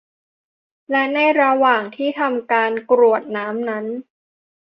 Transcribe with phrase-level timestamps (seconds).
[0.89, 3.85] และในระหว่างที่ทำการกรวดน้ำนั้น